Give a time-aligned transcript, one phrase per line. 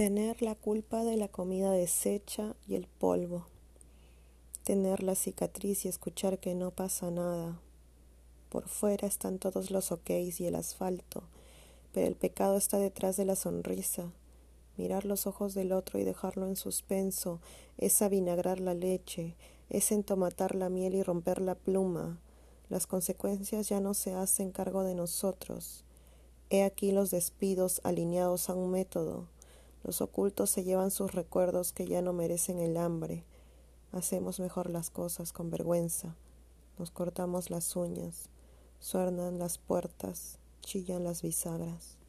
[0.00, 3.48] Tener la culpa de la comida deshecha y el polvo.
[4.64, 7.60] Tener la cicatriz y escuchar que no pasa nada.
[8.48, 11.24] Por fuera están todos los ok's y el asfalto,
[11.92, 14.10] pero el pecado está detrás de la sonrisa.
[14.78, 17.42] Mirar los ojos del otro y dejarlo en suspenso
[17.76, 19.36] es avinagrar la leche,
[19.68, 22.18] es entomatar la miel y romper la pluma.
[22.70, 25.84] Las consecuencias ya no se hacen cargo de nosotros.
[26.48, 29.28] He aquí los despidos alineados a un método
[29.82, 33.24] los ocultos se llevan sus recuerdos que ya no merecen el hambre.
[33.92, 36.16] Hacemos mejor las cosas con vergüenza.
[36.78, 38.28] Nos cortamos las uñas.
[38.78, 40.38] Suenan las puertas.
[40.60, 41.99] Chillan las bisagras.